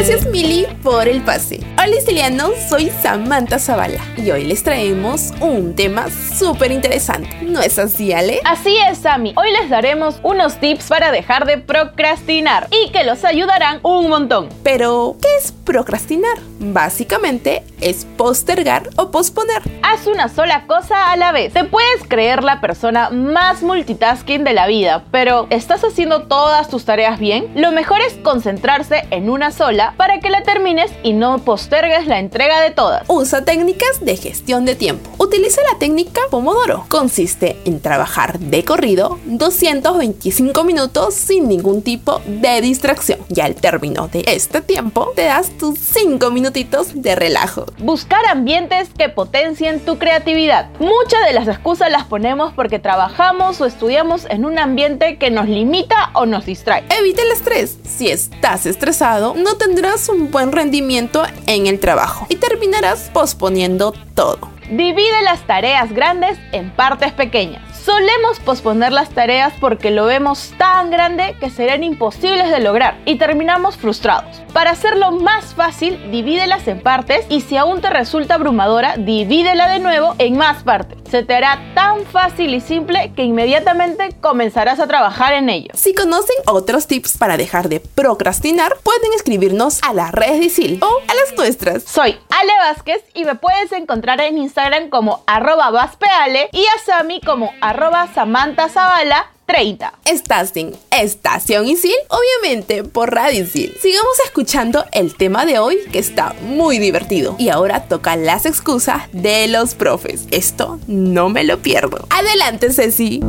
Gracias 0.00 0.24
Mili 0.28 0.66
por 0.82 1.06
el 1.08 1.20
pase. 1.20 1.60
Hola 1.76 1.96
Sicilianos, 2.00 2.52
soy 2.70 2.88
Samantha 3.02 3.58
Zavala 3.58 4.00
y 4.16 4.30
hoy 4.30 4.44
les 4.44 4.62
traemos 4.62 5.34
un 5.42 5.76
tema 5.76 6.06
súper 6.08 6.72
interesante. 6.72 7.28
¿No 7.42 7.60
es 7.60 7.78
así, 7.78 8.10
Ale? 8.10 8.40
Así 8.44 8.74
es, 8.88 8.96
Sammy. 8.96 9.34
Hoy 9.36 9.52
les 9.52 9.68
daremos 9.68 10.18
unos 10.22 10.58
tips 10.58 10.88
para 10.88 11.12
dejar 11.12 11.44
de 11.44 11.58
procrastinar 11.58 12.68
y 12.70 12.90
que 12.92 13.04
los 13.04 13.24
ayudarán 13.26 13.80
un 13.82 14.08
montón. 14.08 14.48
Pero, 14.62 15.16
¿qué 15.20 15.28
es 15.36 15.52
procrastinar? 15.52 16.38
Básicamente 16.60 17.62
es 17.80 18.06
postergar 18.16 18.88
o 18.96 19.10
posponer. 19.10 19.62
Haz 19.82 20.06
una 20.06 20.28
sola 20.28 20.66
cosa 20.66 21.10
a 21.10 21.16
la 21.16 21.32
vez. 21.32 21.52
Te 21.52 21.64
puedes 21.64 22.06
creer 22.08 22.42
la 22.42 22.60
persona 22.60 23.10
más 23.10 23.62
multitasking 23.62 24.44
de 24.44 24.52
la 24.52 24.66
vida, 24.66 25.04
pero 25.10 25.46
¿estás 25.50 25.84
haciendo 25.84 26.22
todas 26.22 26.68
tus 26.68 26.84
tareas 26.84 27.18
bien? 27.18 27.50
Lo 27.54 27.72
mejor 27.72 28.00
es 28.00 28.14
concentrarse 28.14 29.06
en 29.10 29.30
una 29.30 29.50
sola 29.50 29.89
para 29.96 30.20
que 30.20 30.30
la 30.30 30.42
termines 30.42 30.90
y 31.02 31.12
no 31.12 31.38
postergues 31.38 32.06
la 32.06 32.18
entrega 32.18 32.60
de 32.60 32.70
todas. 32.70 33.04
Usa 33.08 33.44
técnicas 33.44 34.04
de 34.04 34.16
gestión 34.16 34.64
de 34.64 34.74
tiempo. 34.74 35.10
Utiliza 35.18 35.60
la 35.72 35.78
técnica 35.78 36.20
Pomodoro. 36.30 36.84
Consiste 36.88 37.56
en 37.64 37.80
trabajar 37.80 38.38
de 38.38 38.64
corrido 38.64 39.18
225 39.26 40.64
minutos 40.64 41.14
sin 41.14 41.48
ningún 41.48 41.82
tipo 41.82 42.20
de 42.26 42.60
distracción. 42.60 43.20
Y 43.28 43.40
al 43.40 43.54
término 43.54 44.08
de 44.08 44.24
este 44.26 44.60
tiempo, 44.60 45.12
te 45.14 45.24
das 45.24 45.50
tus 45.58 45.78
5 45.78 46.30
minutitos 46.30 47.02
de 47.02 47.14
relajo. 47.14 47.66
Buscar 47.78 48.24
ambientes 48.26 48.88
que 48.96 49.08
potencien 49.08 49.80
tu 49.80 49.98
creatividad. 49.98 50.68
Muchas 50.78 51.24
de 51.26 51.32
las 51.32 51.48
excusas 51.48 51.90
las 51.90 52.04
ponemos 52.04 52.52
porque 52.52 52.78
trabajamos 52.78 53.60
o 53.60 53.66
estudiamos 53.66 54.26
en 54.30 54.44
un 54.44 54.58
ambiente 54.58 55.18
que 55.18 55.30
nos 55.30 55.48
limita 55.48 56.10
o 56.14 56.26
nos 56.26 56.46
distrae. 56.46 56.84
Evita 56.98 57.22
el 57.22 57.32
estrés. 57.32 57.78
Si 57.84 58.08
estás 58.08 58.66
estresado, 58.66 59.34
no 59.34 59.56
tendrás 59.56 59.79
tendrás 59.80 60.10
un 60.10 60.30
buen 60.30 60.52
rendimiento 60.52 61.22
en 61.46 61.66
el 61.66 61.80
trabajo 61.80 62.26
y 62.28 62.36
terminarás 62.36 63.08
posponiendo 63.14 63.94
todo. 64.14 64.50
Divide 64.70 65.22
las 65.22 65.40
tareas 65.46 65.90
grandes 65.94 66.38
en 66.52 66.70
partes 66.70 67.14
pequeñas. 67.14 67.62
Solemos 67.82 68.40
posponer 68.40 68.92
las 68.92 69.08
tareas 69.08 69.54
porque 69.58 69.90
lo 69.90 70.04
vemos 70.04 70.52
tan 70.58 70.90
grande 70.90 71.34
que 71.40 71.48
serán 71.48 71.82
imposibles 71.82 72.50
de 72.50 72.60
lograr 72.60 72.98
y 73.06 73.16
terminamos 73.16 73.78
frustrados. 73.78 74.42
Para 74.52 74.72
hacerlo 74.72 75.12
más 75.12 75.54
fácil, 75.54 75.98
divídelas 76.10 76.68
en 76.68 76.80
partes 76.82 77.24
y 77.30 77.40
si 77.40 77.56
aún 77.56 77.80
te 77.80 77.88
resulta 77.88 78.34
abrumadora, 78.34 78.98
divídela 78.98 79.66
de 79.70 79.78
nuevo 79.78 80.14
en 80.18 80.36
más 80.36 80.62
partes. 80.62 80.99
Se 81.10 81.24
te 81.24 81.34
hará 81.34 81.58
tan 81.74 82.06
fácil 82.06 82.54
y 82.54 82.60
simple 82.60 83.12
que 83.16 83.24
inmediatamente 83.24 84.10
comenzarás 84.20 84.78
a 84.78 84.86
trabajar 84.86 85.32
en 85.32 85.50
ello. 85.50 85.72
Si 85.74 85.92
conocen 85.92 86.36
otros 86.46 86.86
tips 86.86 87.18
para 87.18 87.36
dejar 87.36 87.68
de 87.68 87.80
procrastinar, 87.80 88.76
pueden 88.84 89.12
escribirnos 89.16 89.82
a 89.82 89.92
las 89.92 90.12
redes 90.12 90.38
de 90.38 90.46
ISIL 90.46 90.80
o 90.80 91.00
a 91.08 91.14
las 91.14 91.36
nuestras. 91.36 91.82
Soy 91.82 92.16
Ale 92.30 92.52
Vázquez 92.58 93.02
y 93.12 93.24
me 93.24 93.34
puedes 93.34 93.72
encontrar 93.72 94.20
en 94.20 94.38
Instagram 94.38 94.88
como 94.88 95.24
arroba 95.26 95.70
vaspeale 95.70 96.48
y 96.52 96.64
a 96.64 96.84
Sami 96.86 97.20
como 97.20 97.50
arroba 97.60 98.06
Samantha 98.14 98.68
Zavala 98.68 99.32
30. 99.50 99.92
Estás 100.04 100.56
en 100.56 100.76
Estación 100.92 101.66
Isil, 101.66 101.92
obviamente 102.08 102.84
por 102.84 103.12
Radio 103.12 103.42
Isil. 103.42 103.76
Sigamos 103.80 104.16
escuchando 104.24 104.84
el 104.92 105.16
tema 105.16 105.44
de 105.44 105.58
hoy 105.58 105.76
que 105.90 105.98
está 105.98 106.36
muy 106.42 106.78
divertido. 106.78 107.34
Y 107.36 107.48
ahora 107.48 107.82
toca 107.88 108.14
las 108.14 108.46
excusas 108.46 109.08
de 109.12 109.48
los 109.48 109.74
profes. 109.74 110.28
Esto 110.30 110.78
no 110.86 111.30
me 111.30 111.42
lo 111.42 111.58
pierdo. 111.58 112.06
Adelante, 112.10 112.72
Ceci. 112.72 113.22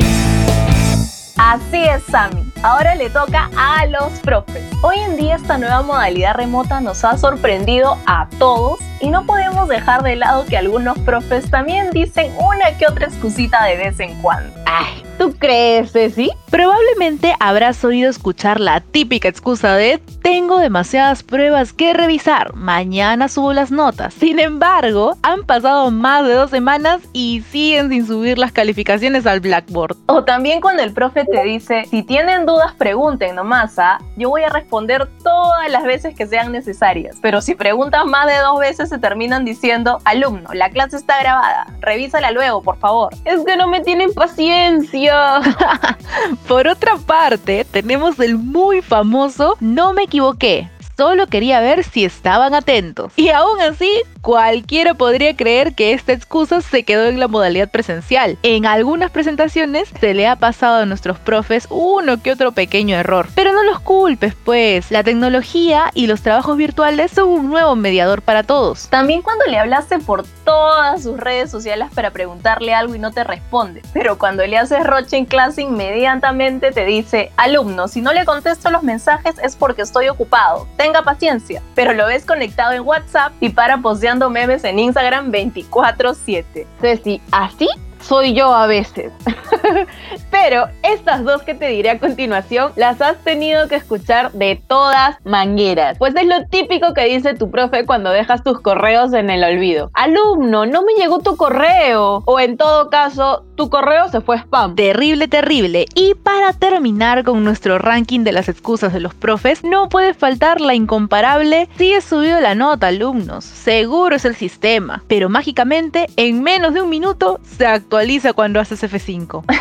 Así 1.37 1.83
es, 1.83 2.03
Sammy. 2.11 2.53
Ahora 2.61 2.93
le 2.93 3.09
toca 3.09 3.49
a 3.57 3.87
los 3.87 4.11
profes. 4.19 4.63
Hoy 4.83 4.99
en 4.99 5.17
día 5.17 5.37
esta 5.37 5.57
nueva 5.57 5.81
modalidad 5.81 6.35
remota 6.35 6.81
nos 6.81 7.03
ha 7.03 7.17
sorprendido 7.17 7.97
a 8.05 8.29
todos 8.37 8.77
y 9.01 9.09
no 9.09 9.25
podemos 9.25 9.67
dejar 9.67 10.03
de 10.03 10.15
lado 10.15 10.45
que 10.45 10.57
algunos 10.57 10.97
profes 10.99 11.49
también 11.49 11.89
dicen 11.91 12.31
una 12.37 12.77
que 12.77 12.85
otra 12.85 13.07
excusita 13.07 13.63
de 13.65 13.77
vez 13.77 13.99
en 13.99 14.19
cuando. 14.21 14.53
Ay, 14.65 15.03
¿tú 15.17 15.35
crees, 15.37 15.91
Ceci? 15.91 16.31
Probablemente 16.49 17.33
habrás 17.39 17.83
oído 17.83 18.09
escuchar 18.09 18.59
la 18.59 18.81
típica 18.81 19.27
excusa 19.27 19.75
de 19.75 20.01
tengo 20.21 20.59
demasiadas 20.59 21.23
pruebas 21.23 21.73
que 21.73 21.93
revisar, 21.93 22.53
mañana 22.53 23.27
subo 23.27 23.53
las 23.53 23.71
notas. 23.71 24.13
Sin 24.13 24.39
embargo, 24.39 25.17
han 25.23 25.43
pasado 25.43 25.89
más 25.89 26.25
de 26.27 26.33
dos 26.33 26.51
semanas 26.51 27.01
y 27.11 27.41
siguen 27.49 27.89
sin 27.89 28.05
subir 28.05 28.37
las 28.37 28.51
calificaciones 28.51 29.25
al 29.25 29.39
Blackboard. 29.39 29.97
O 30.05 30.23
también 30.23 30.61
cuando 30.61 30.83
el 30.83 30.93
profe 30.93 31.25
te 31.25 31.43
dice, 31.43 31.85
si 31.89 32.03
tienen 32.03 32.45
dudas 32.45 32.73
pregunten 32.77 33.35
nomás, 33.35 33.79
¿ah? 33.79 33.99
Yo 34.15 34.29
voy 34.29 34.43
a 34.43 34.49
responder 34.49 35.09
todas 35.23 35.71
las 35.71 35.83
veces 35.83 36.13
que 36.15 36.27
sean 36.27 36.51
necesarias. 36.51 37.17
Pero 37.21 37.41
si 37.41 37.55
preguntas 37.55 38.05
más 38.05 38.27
de 38.27 38.37
dos 38.37 38.59
veces 38.59 38.90
se 38.91 38.99
terminan 38.99 39.45
diciendo, 39.45 39.99
alumno, 40.03 40.49
la 40.53 40.69
clase 40.69 40.97
está 40.97 41.17
grabada, 41.21 41.65
revísala 41.79 42.31
luego, 42.31 42.61
por 42.61 42.77
favor. 42.77 43.13
Es 43.23 43.39
que 43.45 43.55
no 43.55 43.67
me 43.67 43.79
tienen 43.79 44.13
paciencia. 44.13 45.39
Por 46.47 46.67
otra 46.67 46.97
parte, 46.97 47.65
tenemos 47.71 48.19
el 48.19 48.37
muy 48.37 48.81
famoso 48.81 49.55
no 49.61 49.93
me 49.93 50.03
equivoqué, 50.03 50.69
solo 51.01 51.25
quería 51.25 51.59
ver 51.61 51.83
si 51.83 52.05
estaban 52.05 52.53
atentos. 52.53 53.11
Y 53.15 53.29
aún 53.29 53.59
así, 53.59 53.89
cualquiera 54.21 54.93
podría 54.93 55.35
creer 55.35 55.73
que 55.73 55.93
esta 55.93 56.13
excusa 56.13 56.61
se 56.61 56.83
quedó 56.83 57.05
en 57.05 57.19
la 57.19 57.27
modalidad 57.27 57.71
presencial. 57.71 58.37
En 58.43 58.67
algunas 58.67 59.09
presentaciones 59.09 59.89
se 59.99 60.13
le 60.13 60.27
ha 60.27 60.35
pasado 60.35 60.83
a 60.83 60.85
nuestros 60.85 61.17
profes 61.17 61.65
uno 61.71 62.21
que 62.21 62.31
otro 62.31 62.51
pequeño 62.51 62.95
error. 62.95 63.27
Pero 63.33 63.51
no 63.51 63.63
los 63.63 63.79
culpes, 63.79 64.35
pues 64.45 64.91
la 64.91 65.03
tecnología 65.03 65.89
y 65.95 66.05
los 66.05 66.21
trabajos 66.21 66.55
virtuales 66.55 67.09
son 67.09 67.29
un 67.29 67.49
nuevo 67.49 67.75
mediador 67.75 68.21
para 68.21 68.43
todos. 68.43 68.87
También 68.89 69.23
cuando 69.23 69.45
le 69.45 69.57
hablaste 69.57 69.97
por 69.97 70.23
todas 70.45 71.01
sus 71.01 71.19
redes 71.19 71.49
sociales 71.49 71.87
para 71.95 72.11
preguntarle 72.11 72.75
algo 72.75 72.93
y 72.93 72.99
no 72.99 73.11
te 73.11 73.23
responde. 73.23 73.81
Pero 73.91 74.19
cuando 74.19 74.45
le 74.45 74.59
haces 74.59 74.83
roche 74.83 75.17
en 75.17 75.25
clase, 75.25 75.63
inmediatamente 75.63 76.71
te 76.71 76.85
dice, 76.85 77.31
alumno, 77.37 77.87
si 77.87 78.01
no 78.01 78.13
le 78.13 78.23
contesto 78.23 78.69
los 78.69 78.83
mensajes 78.83 79.33
es 79.41 79.55
porque 79.55 79.81
estoy 79.81 80.07
ocupado. 80.09 80.67
Tenga 80.91 81.03
paciencia. 81.03 81.61
Pero 81.73 81.93
lo 81.93 82.05
ves 82.05 82.25
conectado 82.25 82.73
en 82.73 82.81
WhatsApp 82.81 83.31
y 83.39 83.47
para 83.47 83.77
posteando 83.77 84.29
memes 84.29 84.65
en 84.65 84.77
Instagram 84.77 85.31
24/7. 85.31 86.67
Ceci, 86.81 87.21
¿así? 87.31 87.69
soy 88.01 88.33
yo 88.33 88.53
a 88.53 88.67
veces. 88.67 89.11
Pero 90.31 90.67
estas 90.83 91.23
dos 91.23 91.43
que 91.43 91.53
te 91.53 91.67
diré 91.67 91.91
a 91.91 91.99
continuación 91.99 92.71
las 92.75 93.01
has 93.01 93.17
tenido 93.23 93.67
que 93.67 93.75
escuchar 93.75 94.31
de 94.33 94.61
todas 94.67 95.17
mangueras. 95.23 95.97
Pues 95.97 96.15
es 96.15 96.25
lo 96.25 96.45
típico 96.47 96.93
que 96.93 97.05
dice 97.05 97.33
tu 97.33 97.51
profe 97.51 97.85
cuando 97.85 98.11
dejas 98.11 98.43
tus 98.43 98.59
correos 98.61 99.13
en 99.13 99.29
el 99.29 99.43
olvido. 99.43 99.91
Alumno, 99.93 100.65
no 100.65 100.83
me 100.83 100.93
llegó 100.93 101.19
tu 101.19 101.35
correo. 101.35 102.23
O 102.25 102.39
en 102.39 102.57
todo 102.57 102.89
caso, 102.89 103.45
tu 103.55 103.69
correo 103.69 104.09
se 104.09 104.21
fue 104.21 104.37
spam. 104.37 104.75
Terrible, 104.75 105.27
terrible. 105.27 105.85
Y 105.95 106.15
para 106.15 106.53
terminar 106.53 107.23
con 107.23 107.43
nuestro 107.43 107.77
ranking 107.77 108.21
de 108.21 108.31
las 108.31 108.49
excusas 108.49 108.93
de 108.93 108.99
los 108.99 109.13
profes, 109.13 109.63
no 109.63 109.89
puede 109.89 110.13
faltar 110.13 110.61
la 110.61 110.73
incomparable 110.73 111.69
si 111.77 111.93
he 111.93 112.01
subido 112.01 112.39
la 112.41 112.55
nota, 112.55 112.87
alumnos. 112.87 113.45
Seguro 113.45 114.15
es 114.15 114.25
el 114.25 114.35
sistema. 114.35 115.03
Pero 115.07 115.29
mágicamente, 115.29 116.07
en 116.15 116.43
menos 116.43 116.73
de 116.73 116.81
un 116.81 116.89
minuto, 116.89 117.39
se 117.43 117.65
actualiza 117.65 118.33
cuando 118.33 118.59
haces 118.59 118.83
F5. 118.83 119.43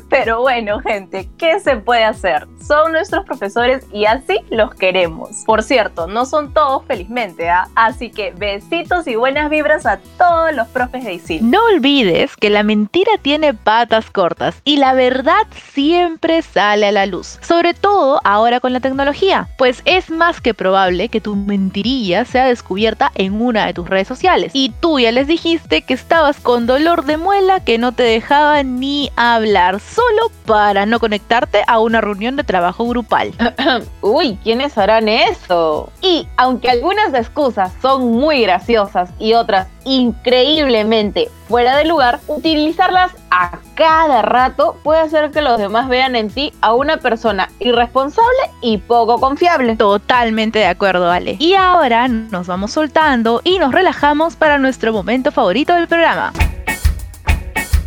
Pero 0.08 0.40
bueno, 0.40 0.80
gente, 0.80 1.28
¿qué 1.38 1.60
se 1.60 1.76
puede 1.76 2.04
hacer? 2.04 2.46
Son 2.66 2.92
nuestros 2.92 3.24
profesores 3.24 3.86
y 3.92 4.06
así 4.06 4.38
los 4.50 4.74
queremos. 4.74 5.42
Por 5.44 5.62
cierto, 5.62 6.06
no 6.06 6.24
son 6.24 6.52
todos 6.54 6.84
felizmente, 6.86 7.50
¿ah? 7.50 7.68
Así 7.74 8.10
que 8.10 8.32
besitos 8.32 9.06
y 9.06 9.16
buenas 9.16 9.50
vibras 9.50 9.86
a 9.86 9.98
todos 10.18 10.54
los 10.54 10.68
profes 10.68 11.04
de 11.04 11.14
ISIL. 11.14 11.50
No 11.50 11.62
olvides 11.66 12.36
que 12.36 12.50
la 12.50 12.62
mentira 12.62 13.12
tiene 13.20 13.54
patas 13.54 14.10
cortas 14.10 14.60
y 14.64 14.76
la 14.76 14.94
verdad 14.94 15.46
siempre 15.72 16.42
sale 16.42 16.86
a 16.86 16.92
la 16.92 17.06
luz. 17.06 17.38
Sobre 17.42 17.74
todo 17.74 18.20
ahora 18.24 18.60
con 18.60 18.72
la 18.72 18.80
tecnología, 18.80 19.48
pues 19.58 19.82
es 19.84 20.10
más 20.10 20.40
que 20.40 20.54
probable 20.54 21.08
que 21.08 21.20
tu 21.20 21.36
mentirilla 21.36 22.24
sea 22.24 22.46
descubierta 22.46 23.12
en 23.14 23.40
una 23.40 23.66
de 23.66 23.74
tus 23.74 23.88
redes 23.88 24.08
sociales. 24.08 24.52
Y 24.54 24.72
tú 24.80 24.98
ya 24.98 25.12
les 25.12 25.26
dijiste 25.26 25.82
que 25.82 25.94
estabas 25.94 26.40
con 26.40 26.66
dolor 26.66 27.04
de 27.04 27.16
muela 27.16 27.60
que 27.60 27.78
no 27.78 27.92
te 27.92 28.02
dejaba 28.02 28.62
ni 28.62 29.10
hablar 29.16 29.80
solo 29.94 30.30
para 30.46 30.86
no 30.86 30.98
conectarte 31.00 31.62
a 31.66 31.78
una 31.78 32.00
reunión 32.00 32.36
de 32.36 32.44
trabajo 32.44 32.86
grupal. 32.86 33.32
Uy, 34.00 34.38
¿quiénes 34.42 34.76
harán 34.76 35.08
eso? 35.08 35.90
Y 36.00 36.26
aunque 36.36 36.70
algunas 36.70 37.14
excusas 37.14 37.72
son 37.80 38.12
muy 38.12 38.42
graciosas 38.42 39.10
y 39.18 39.34
otras 39.34 39.68
increíblemente 39.84 41.30
fuera 41.48 41.76
de 41.76 41.84
lugar, 41.84 42.20
utilizarlas 42.26 43.12
a 43.30 43.58
cada 43.74 44.22
rato 44.22 44.76
puede 44.82 45.00
hacer 45.00 45.30
que 45.30 45.42
los 45.42 45.58
demás 45.58 45.88
vean 45.88 46.16
en 46.16 46.30
ti 46.30 46.52
a 46.60 46.74
una 46.74 46.96
persona 46.98 47.50
irresponsable 47.58 48.50
y 48.60 48.78
poco 48.78 49.20
confiable. 49.20 49.76
Totalmente 49.76 50.58
de 50.58 50.66
acuerdo, 50.66 51.10
Ale. 51.10 51.36
Y 51.38 51.54
ahora 51.54 52.08
nos 52.08 52.46
vamos 52.46 52.72
soltando 52.72 53.40
y 53.44 53.58
nos 53.58 53.72
relajamos 53.72 54.36
para 54.36 54.58
nuestro 54.58 54.92
momento 54.92 55.32
favorito 55.32 55.74
del 55.74 55.88
programa. 55.88 56.32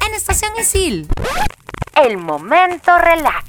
En 0.05 0.13
Estación 0.13 0.51
Isil 0.59 1.07
el 2.05 2.17
momento 2.17 2.91
relax. 2.99 3.43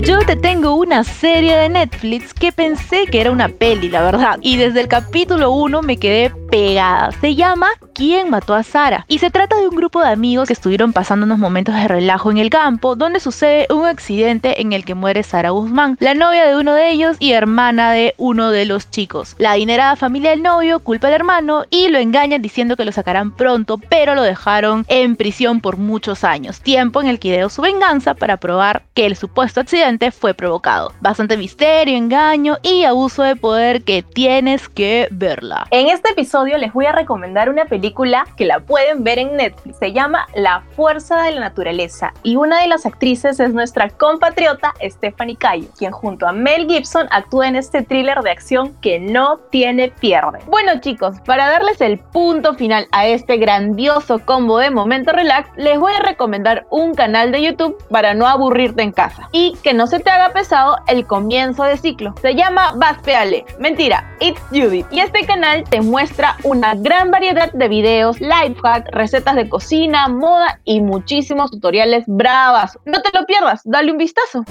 Yo 0.00 0.18
te 0.26 0.36
tengo 0.36 0.74
una 0.74 1.02
serie 1.02 1.56
de 1.56 1.68
Netflix 1.70 2.34
que 2.34 2.52
pensé 2.52 3.06
que 3.06 3.22
era 3.22 3.30
una 3.30 3.48
peli, 3.48 3.88
la 3.88 4.02
verdad. 4.02 4.38
Y 4.42 4.58
desde 4.58 4.82
el 4.82 4.88
capítulo 4.88 5.50
1 5.52 5.80
me 5.80 5.96
quedé 5.96 6.30
pegada. 6.54 7.10
Se 7.20 7.34
llama 7.34 7.66
¿Quién 7.94 8.30
mató 8.30 8.54
a 8.54 8.62
Sara? 8.62 9.04
Y 9.08 9.18
se 9.18 9.30
trata 9.30 9.56
de 9.56 9.68
un 9.68 9.74
grupo 9.74 10.00
de 10.00 10.08
amigos 10.08 10.46
que 10.46 10.52
estuvieron 10.52 10.92
pasando 10.92 11.26
unos 11.26 11.38
momentos 11.38 11.74
de 11.74 11.88
relajo 11.88 12.30
en 12.30 12.38
el 12.38 12.50
campo, 12.50 12.94
donde 12.94 13.18
sucede 13.18 13.66
un 13.70 13.86
accidente 13.86 14.60
en 14.60 14.72
el 14.72 14.84
que 14.84 14.94
muere 14.94 15.24
Sara 15.24 15.50
Guzmán, 15.50 15.96
la 15.98 16.14
novia 16.14 16.46
de 16.46 16.56
uno 16.56 16.74
de 16.74 16.90
ellos 16.90 17.16
y 17.18 17.32
hermana 17.32 17.90
de 17.90 18.14
uno 18.18 18.50
de 18.50 18.66
los 18.66 18.88
chicos. 18.90 19.34
La 19.38 19.52
adinerada 19.52 19.96
familia 19.96 20.30
del 20.30 20.42
novio 20.42 20.78
culpa 20.78 21.08
al 21.08 21.14
hermano 21.14 21.64
y 21.70 21.88
lo 21.88 21.98
engañan 21.98 22.42
diciendo 22.42 22.76
que 22.76 22.84
lo 22.84 22.92
sacarán 22.92 23.34
pronto, 23.34 23.78
pero 23.78 24.14
lo 24.14 24.22
dejaron 24.22 24.84
en 24.88 25.16
prisión 25.16 25.60
por 25.60 25.76
muchos 25.76 26.22
años, 26.22 26.60
tiempo 26.60 27.00
en 27.00 27.08
el 27.08 27.18
que 27.18 27.28
ideó 27.28 27.48
su 27.48 27.62
venganza 27.62 28.14
para 28.14 28.36
probar 28.36 28.84
que 28.94 29.06
el 29.06 29.16
supuesto 29.16 29.60
accidente 29.60 30.12
fue 30.12 30.34
provocado. 30.34 30.92
Bastante 31.00 31.36
misterio, 31.36 31.96
engaño 31.96 32.58
y 32.62 32.84
abuso 32.84 33.24
de 33.24 33.34
poder 33.34 33.82
que 33.82 34.04
tienes 34.04 34.68
que 34.68 35.08
verla. 35.10 35.66
En 35.70 35.88
este 35.88 36.10
episodio 36.12 36.43
les 36.52 36.72
voy 36.72 36.86
a 36.86 36.92
recomendar 36.92 37.48
una 37.48 37.64
película 37.64 38.26
que 38.36 38.44
la 38.44 38.60
pueden 38.60 39.02
ver 39.02 39.18
en 39.18 39.36
Netflix. 39.36 39.78
Se 39.78 39.92
llama 39.92 40.26
La 40.34 40.62
Fuerza 40.76 41.22
de 41.22 41.32
la 41.32 41.40
Naturaleza 41.40 42.12
y 42.22 42.36
una 42.36 42.60
de 42.60 42.68
las 42.68 42.86
actrices 42.86 43.40
es 43.40 43.52
nuestra 43.52 43.88
compatriota 43.88 44.74
Stephanie 44.82 45.36
Cayo, 45.36 45.68
quien 45.76 45.92
junto 45.92 46.26
a 46.28 46.32
Mel 46.32 46.66
Gibson 46.68 47.08
actúa 47.10 47.48
en 47.48 47.56
este 47.56 47.82
thriller 47.82 48.20
de 48.20 48.30
acción 48.30 48.74
que 48.80 49.00
no 49.00 49.38
tiene 49.50 49.88
pierde. 49.88 50.38
Bueno 50.46 50.80
chicos, 50.80 51.16
para 51.24 51.48
darles 51.48 51.80
el 51.80 51.98
punto 51.98 52.54
final 52.54 52.86
a 52.92 53.06
este 53.06 53.36
grandioso 53.36 54.18
combo 54.20 54.58
de 54.58 54.70
Momento 54.70 55.12
Relax, 55.12 55.50
les 55.56 55.78
voy 55.78 55.92
a 55.92 56.02
recomendar 56.02 56.66
un 56.70 56.94
canal 56.94 57.32
de 57.32 57.42
YouTube 57.42 57.76
para 57.88 58.14
no 58.14 58.26
aburrirte 58.26 58.82
en 58.82 58.92
casa 58.92 59.28
y 59.32 59.56
que 59.62 59.74
no 59.74 59.86
se 59.86 60.00
te 60.00 60.10
haga 60.10 60.30
pesado 60.32 60.76
el 60.88 61.06
comienzo 61.06 61.64
de 61.64 61.76
ciclo. 61.76 62.14
Se 62.20 62.34
llama 62.34 62.72
Vaspeale. 62.76 63.44
Mentira, 63.58 64.04
It's 64.20 64.40
Judith. 64.50 64.86
Y 64.90 65.00
este 65.00 65.24
canal 65.26 65.64
te 65.64 65.80
muestra 65.80 66.33
una 66.42 66.74
gran 66.74 67.10
variedad 67.10 67.52
de 67.52 67.68
videos, 67.68 68.20
life 68.20 68.56
hack, 68.62 68.88
recetas 68.92 69.36
de 69.36 69.48
cocina, 69.48 70.08
moda 70.08 70.60
y 70.64 70.80
muchísimos 70.80 71.50
tutoriales 71.50 72.04
bravas. 72.06 72.78
No 72.84 73.00
te 73.02 73.16
lo 73.16 73.24
pierdas, 73.26 73.60
dale 73.64 73.92
un 73.92 73.98
vistazo. 73.98 74.44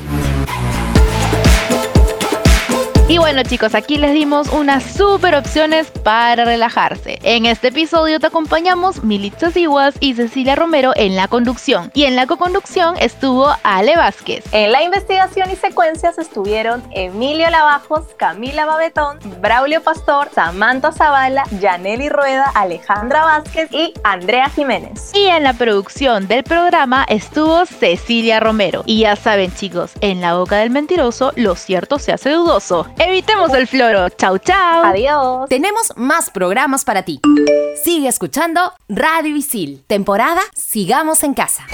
Y 3.10 3.18
bueno 3.18 3.44
chicos, 3.44 3.76
aquí 3.76 3.98
les 3.98 4.14
dimos 4.14 4.48
unas 4.54 4.82
super 4.82 5.36
opciones 5.36 5.92
para 5.92 6.46
relajarse. 6.46 7.20
En 7.24 7.46
este 7.46 7.68
episodio 7.68 8.18
te 8.18 8.28
acompañamos 8.28 9.04
Militza 9.04 9.52
Siguas 9.52 9.96
y 10.00 10.14
Cecilia 10.14 10.56
Romero 10.56 10.94
en 10.96 11.18
la 11.18 11.28
conducción. 11.28 11.92
Y 11.94 12.06
en 12.06 12.16
la 12.16 12.28
co-conducción 12.28 12.96
estuvo 12.98 13.50
Ale 13.64 13.98
Vázquez. 13.98 14.46
En 14.54 14.72
la 14.72 14.84
investigación 14.84 15.52
y 15.52 15.58
secuencias 15.58 16.18
estuvieron 16.18 16.82
Emilio 16.92 17.50
Lavajos, 17.50 18.06
Camila 18.16 18.66
Babetón, 18.66 19.20
Braulio 19.42 19.84
Pastor, 19.84 20.30
Samantha 20.34 20.94
Zavala, 20.94 21.44
Yaneli 21.60 22.08
Rueda, 22.08 22.46
Alejandra 22.56 23.26
Vázquez 23.26 23.68
y 23.74 23.94
Andrea 24.06 24.48
Jiménez. 24.50 25.12
Y 25.14 25.26
en 25.26 25.44
la 25.44 25.52
producción 25.52 26.30
del 26.30 26.44
programa 26.44 27.06
estuvo 27.10 27.66
Cecilia 27.66 28.40
Romero. 28.40 28.84
Y 28.86 29.02
ya 29.02 29.18
saben 29.18 29.54
chicos, 29.54 29.92
en 30.00 30.22
la 30.22 30.36
boca 30.36 30.56
del 30.60 30.70
mentiroso 30.70 31.34
lo 31.36 31.56
cierto 31.56 32.00
se 32.00 32.14
hace 32.14 32.32
dudoso. 32.32 32.88
Evitemos 32.98 33.54
el 33.54 33.68
floro. 33.68 34.10
Chau, 34.10 34.38
chau. 34.38 34.84
Adiós. 34.84 35.50
Tenemos 35.50 35.94
más 35.96 36.30
programas 36.30 36.86
para 36.86 37.04
ti. 37.04 37.20
Sigue 37.84 38.08
escuchando 38.08 38.74
Radio 38.90 39.36
Isil. 39.36 39.84
Temporada 39.88 40.42
Sigamos 40.56 41.24
en 41.24 41.34
Casa. 41.34 41.66